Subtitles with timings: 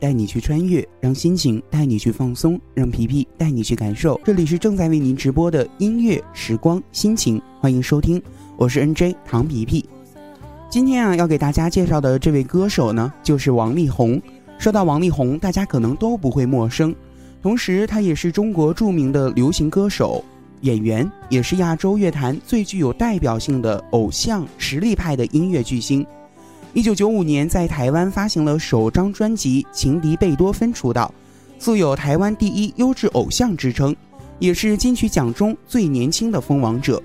[0.00, 4.18] 带你去穿越，让心情带你去放松，让皮皮带你去感受。
[4.24, 8.20] 这里是正在为您直播的音乐时光心情，欢迎收听，
[8.56, 9.86] 我是 N J 唐皮皮。
[10.70, 14.20] 今天啊，要给大家介绍的这位歌手呢，就是王力宏。
[14.58, 16.94] 说到王力宏，大家可能都不会陌生，
[17.42, 20.24] 同时他也是中国著名的流行歌手。
[20.62, 26.06] 演员也是亚洲乐坛最具有代表性的偶像实力派的音乐巨星。
[26.72, 31.12] 一九九五年在台湾发行了首张专辑《情敌贝多芬》出道，
[31.58, 33.94] 素有“台湾第一优质偶像”之称，
[34.38, 37.02] 也是金曲奖中最年轻的封王者。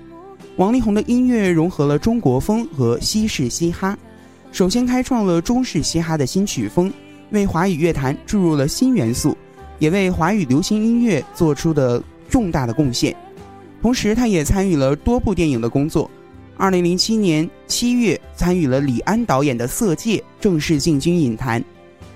[0.54, 3.98] 王力宏的音乐融合了中国风和西式嘻哈，
[4.52, 6.92] 首先开创了中式嘻哈的新曲风，
[7.30, 9.36] 为华语乐坛注入了新元素，
[9.80, 13.14] 也为华语流行音乐做出的重大的贡献。
[13.82, 16.08] 同时，他也参与了多部电影的工作。
[16.58, 21.62] 二零零七年七月，参与了李安导演的《色戒》，正式进军影坛。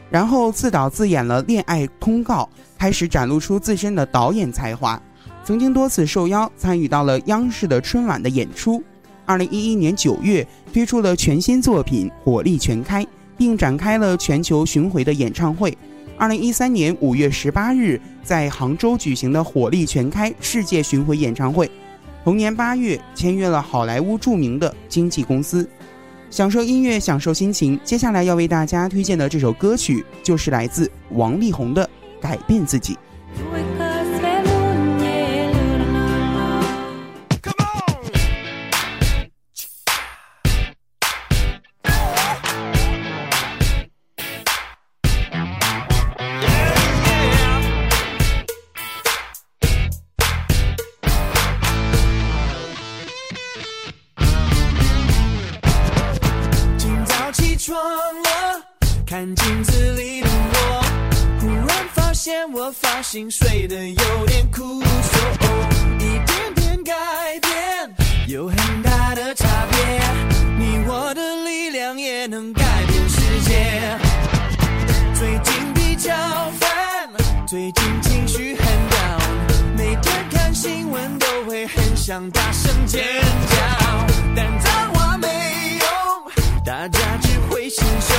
[0.08, 5.00] 然后自导自演了《恋爱通告》，开始展露出自身的导演才华。
[5.44, 8.82] 曾经多次受邀参与到了央视的春晚的演出。
[9.26, 13.04] 二零一一年九月，推出了全新作品《火力全开》，
[13.36, 15.76] 并展开了全球巡回的演唱会。
[16.16, 21.70] 二零一三年五月十八日，在杭州举行的“火力全开”世界巡回演唱会。
[22.22, 25.68] 同年八月，签约了好莱坞著名的经纪公司。
[26.28, 27.80] 享受音乐，享受心情。
[27.82, 31.84] 接下来要为大家推荐的这首歌曲，就是来自王力宏的
[32.22, 32.94] 《改变自己》。
[63.02, 65.18] 心碎的有点枯瘦，
[65.98, 66.92] 一点点改
[67.40, 67.94] 变
[68.28, 69.78] 有很大的差别。
[70.58, 73.98] 你我的力量也能改变世界。
[75.14, 76.12] 最近比较
[76.60, 76.68] 烦，
[77.48, 83.56] 最近情绪很 down，每天看新闻都会很想大声尖叫，
[84.36, 85.26] 但脏话没
[85.78, 88.16] 用，大家只会心凶。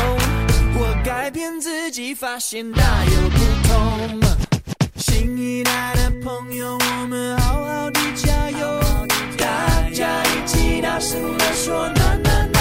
[0.74, 3.38] 我改变自己，发现大有不
[3.68, 4.31] 同。
[5.64, 8.82] 亲爱的朋友，我们好好的加油，
[9.38, 11.88] 大家一起大声的说。
[11.94, 12.61] 今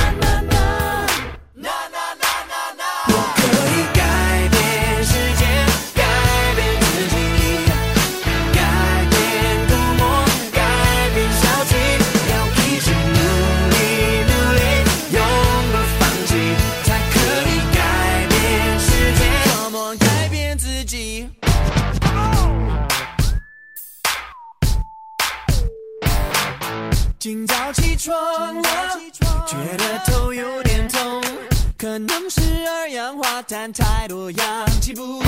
[33.50, 35.24] 占太多氧气不够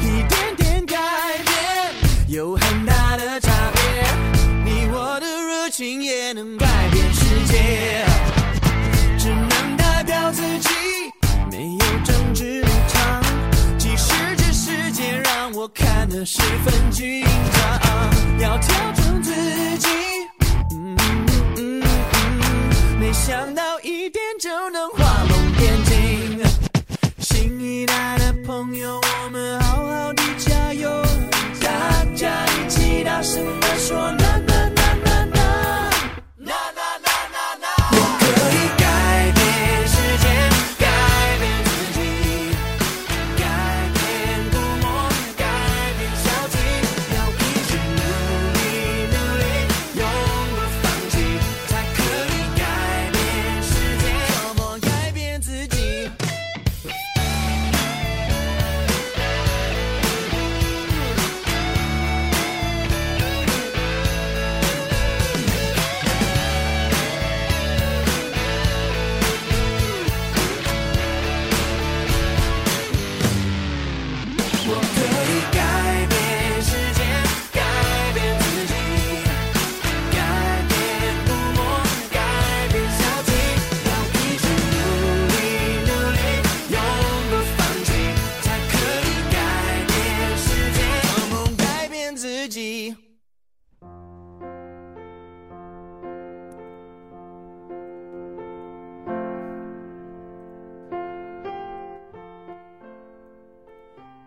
[0.00, 0.96] 一点点改
[1.44, 3.82] 变有很大的差别。
[4.64, 8.04] 你我的热情也能改变世界
[9.16, 10.68] 只能代表自己
[11.52, 13.22] 没有政治立场。
[13.78, 19.32] 即使这世界让我看得十分紧张要调整自
[19.78, 19.88] 己。
[20.72, 24.90] 嗯嗯嗯嗯嗯没想到一点就能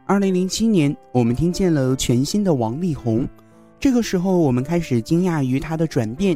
[0.08, 3.28] 二零零七年，我们听见了全新的王力宏。
[3.78, 6.36] 这个时候，我们开始惊讶于他的转变，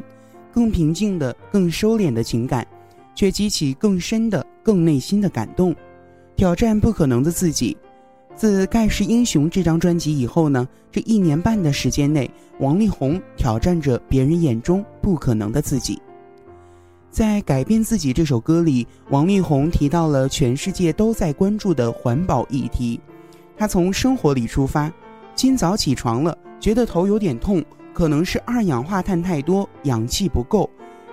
[0.52, 2.68] 更平静的、更收敛的情感，
[3.16, 5.74] 却激起更深的、更内心的感动。
[6.36, 7.78] 挑战不可能的自己。
[8.36, 12.30] 自《盖世英雄》这张专辑以后呢，这一年半的时间内，
[12.60, 15.98] 王力宏挑战着别人眼中不可能的自己。
[17.10, 23.00] 在《改变自己》这首歌里，王力宏提到了全世界都在关注的环保议题。
[23.57, 24.92] 他从生活里出发，
[25.36, 27.63] 今早起床了，觉得头有点痛，
[27.94, 30.69] 可能是二氧化碳太多，氧气不够，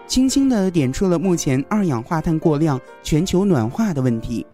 [0.07, 4.47] 轻轻地点出了目前二氧化碳过量、全球暖化的问题。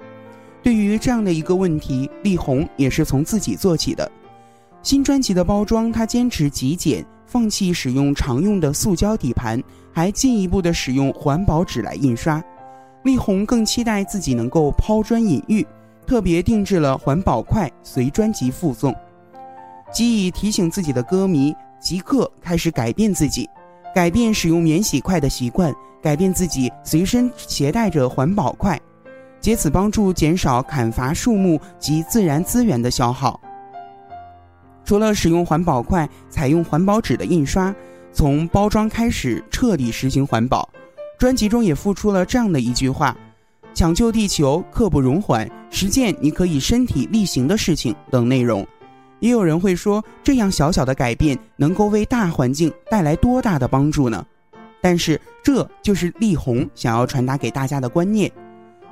[0.63, 4.11] 对于这样的一个问题，力宏也是从自己做起的。
[4.83, 12.43] 新专辑的包装，他坚持极简，放弃使用常用的塑胶底盘，还进一步的使用环保纸来印刷。
[13.05, 15.67] 力宏更期待自己能够抛砖引玉。
[16.07, 18.95] 特别定制了环保筷随专辑附送，
[19.93, 23.49] 即以提醒自己的歌迷即刻开始改变自己，
[23.95, 25.73] 改变使用免洗筷的习惯，
[26.03, 28.79] 改变自己随身携带着环保筷，
[29.41, 33.41] 借此帮助减少砍伐树木及自然资源的消耗。
[34.85, 37.75] 除了使用环保筷，采用环保纸的印刷，
[38.13, 40.69] 从包装开始彻底实行环保。
[41.19, 43.17] 专辑中也附出了这样的一句话。
[43.75, 48.65] 抢救地球，刻不容缓，实践你可以身体力行的事情等内容，
[49.19, 54.25] 也有人会说，这样小小的改变能够为大环境带来多大的帮助呢？
[54.81, 58.31] 但是，这就是力宏想要传达给大家的观念：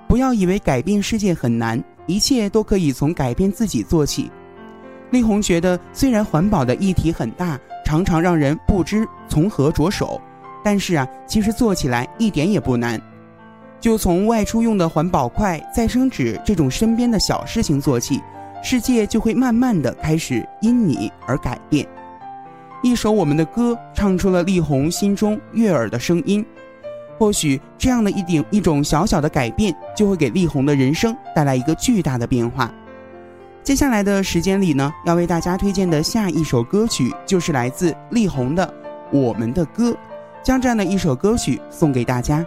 [0.08, 4.28] 不要以为改变世界很难，一切都可以从改变自己做起。
[5.10, 10.20] 力宏觉得，虽然环保的议题很大，常常让人不知从何着手，
[10.64, 13.00] 但是啊，其实做起来一点也不难。
[13.82, 18.22] 就从外出用的环保筷、再生纸这种身边的小事情做起，
[18.62, 21.84] 世界就会慢慢的开始因你而改变。
[22.80, 26.46] 一首我们的歌，唱出了力宏心中悦耳的声音。
[27.18, 32.72] 或许这样的一点一种小小的改变，就会给力宏的人生带来一个巨大的变化。
[33.64, 38.64] 接下来的时间里呢，要为大家推荐的下一首歌曲，就是来自力宏的
[39.16, 39.90] 《我们的歌》，
[40.40, 42.46] 将这样的一首歌曲送给大家。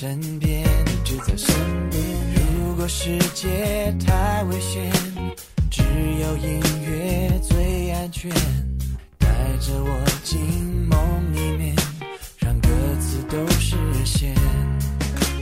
[0.00, 1.52] 身边一直在身
[1.90, 2.00] 边
[2.32, 4.92] 如果世界太危险
[5.68, 8.30] 只有音乐最安全。
[9.18, 9.28] 带
[9.58, 10.38] 着我进
[10.88, 11.00] 梦
[11.32, 11.74] 里面
[12.38, 12.68] 让歌
[13.00, 14.32] 词都实现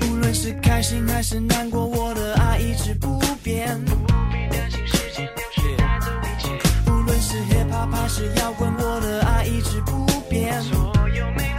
[0.08, 3.78] 无论是开心还是难过我的爱一直不变。
[3.84, 3.94] 不
[4.32, 10.62] 必担心时间流带走一切无论是 hiphop 还是摇滚我的爱一直不变。
[10.62, 11.52] 所有美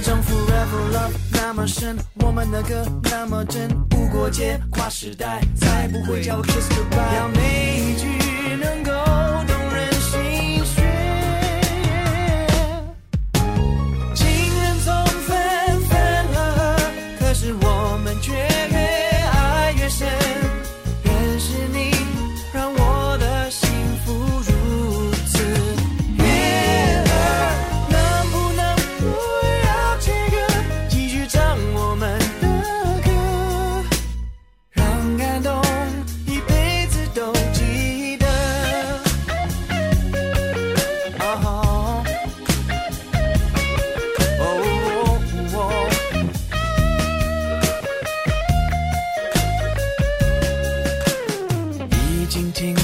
[0.00, 8.27] 这服 forever love 那么深我们的歌那么真无国界跨时代再不会叫 kiss goodbye 让每一句
[52.38, 52.77] 静静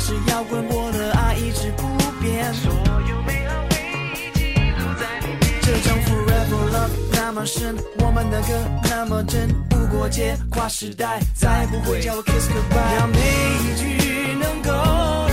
[0.00, 1.86] 是摇滚，我的爱一直不
[2.22, 2.52] 变。
[2.54, 2.72] 所
[3.08, 3.76] 有美好回
[4.14, 5.42] 忆记录在里面。
[5.60, 8.48] 这种 forever love 那么深，我们的歌
[8.84, 12.96] 那么真，不过界，跨时代，再不会叫我 kiss goodbye。
[12.98, 15.29] 让每一句能够。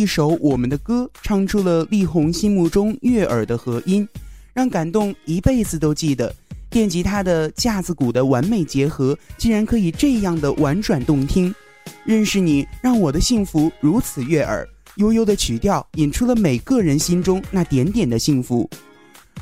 [0.00, 4.08] 一首我们的歌，唱出了力宏心目中悦耳的和音，
[4.54, 6.34] 让感动一辈子都记得。
[6.70, 11.54] 电吉他的架子鼓的完美结合，竟然可以这样的婉转动听。
[12.02, 14.66] 认识你，让我的幸福如此悦耳。
[14.96, 18.68] 悠悠的曲调引出了每个人心中那点点的幸福。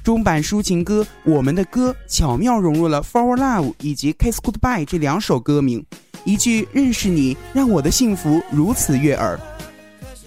[0.03, 5.87] 中版抒情歌《我们的歌》巧妙融入了《For Love》以及《Kiss Goodbye》这两首歌名。
[6.25, 9.39] 一句“认识你，让我的幸福如此悦耳”，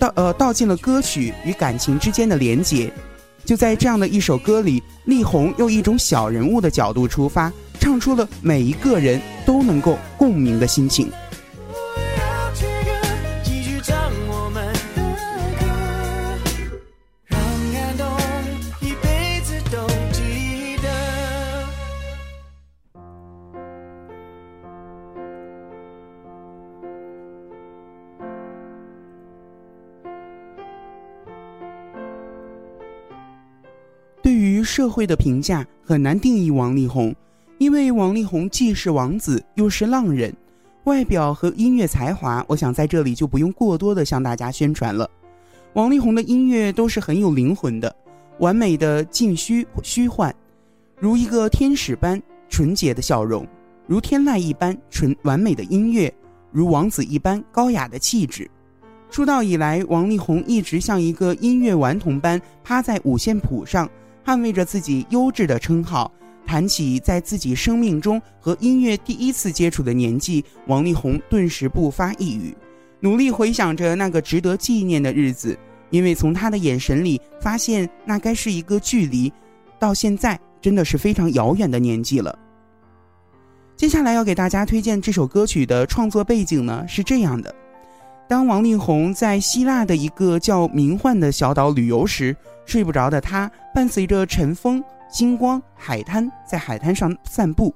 [0.02, 2.92] 道呃道尽了歌曲与感情之间的连结。
[3.46, 11.12] 就在这样的一首歌里，力宏用一种小人物的角度出发，唱出了每一个人都能够共鸣的心情。
[34.72, 37.14] 社会的评价很难定义王力宏，
[37.58, 40.34] 因为王力宏既是王子又是浪人，
[40.86, 45.10] 外表和音乐才华，我想在这里就不用过多的向大家宣传了。
[45.74, 47.94] 王力宏的音乐都是很有灵魂的，
[48.40, 50.34] 完美的近虚虚幻，
[50.98, 53.46] 如一个天使般纯洁的笑容，
[53.88, 56.10] 如天籁一般纯完美的音乐，
[56.50, 58.50] 如王子一般高雅的气质。
[59.10, 63.90] 出道以来，王力宏一直像一个音乐顽童般趴在五线谱上，
[64.26, 66.12] 捍卫着自己优质的称号。
[66.44, 72.54] 谈起在自己生命中和音乐第一次接触的年纪，王力宏顿时不发一语，
[73.00, 75.58] 努力回想着那个值得纪念的日子，
[75.92, 79.32] 因为从他的眼神里发现，那该是一个距离
[79.80, 82.38] 到现在真的是非常遥远的年纪了。
[83.78, 87.56] 接下来要给大家推荐这首歌曲的创作背景呢，是这样的。
[88.32, 92.34] 当王力宏在希腊的一个叫冥幻的小岛旅游时，
[92.66, 97.76] 睡不着的他伴随着晨风、星光、海滩，在海滩上散步，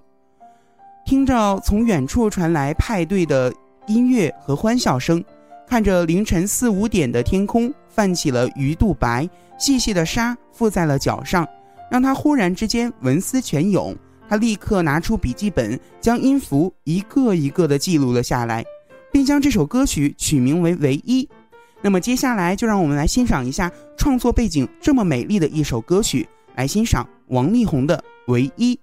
[1.05, 3.53] 听着从远处传来派对的
[3.88, 5.21] 音乐和欢笑声，
[5.67, 11.45] 看着凌晨四五点的天空泛起了鱼肚白，细细的沙附在了脚上，
[11.91, 13.93] 让他忽然之间文思泉涌。
[14.29, 18.63] 他立刻拿出笔记本，将音符一个一个的记录了下来。
[19.15, 21.24] 并将这首歌曲取名为《唯一》。
[21.81, 27.98] 那么接下来就让我们来欣赏一下创作背景这么美丽的一首歌曲，来欣赏王力宏的
[28.29, 28.75] 《唯一》。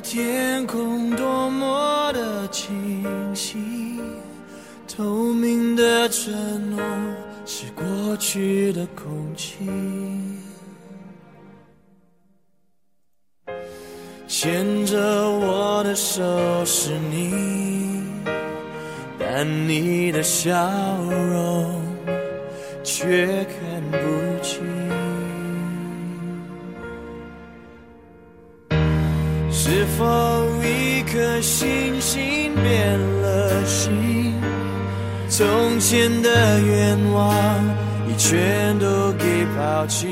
[0.00, 4.00] 天空多么的清晰，
[4.86, 6.80] 透明的承诺
[7.44, 9.66] 是过去的空气。
[14.26, 14.96] 牵着
[15.30, 16.22] 我的手
[16.64, 18.02] 是你，
[19.18, 20.52] 但你的笑
[21.02, 21.82] 容
[22.84, 23.96] 却看不
[29.98, 34.32] 否一颗星星变了心？
[35.28, 37.24] 从前的愿望
[38.08, 40.06] 已全都给抛弃。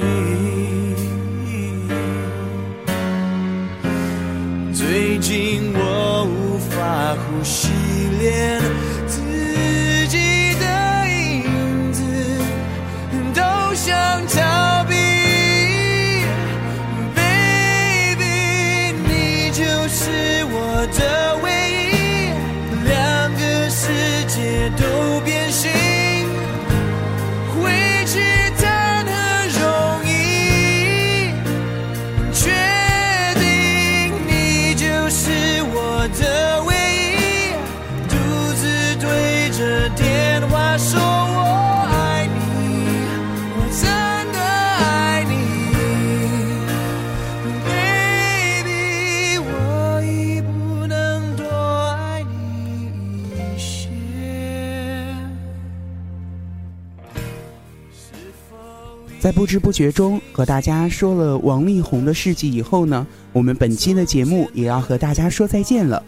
[59.26, 66.00] 在不知不觉中和大家说了王力宏的事迹以后呢，我们本期的节目也要和大家说再见了。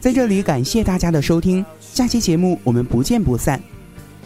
[0.00, 3.62] 在这里感谢大家的收听，下期节目我们不见不散。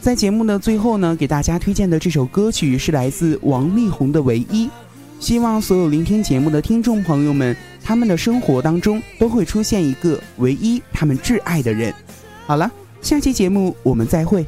[0.00, 4.67] 在节目的最后呢，给大家推荐的这首歌曲是来自王力宏的《唯一》，
[5.21, 11.93] 希望所有聆听节目的听众朋友们，他们的生活当中都会出现一个唯一他们挚爱的人。
[12.47, 14.47] 好了，下期节目我们再会。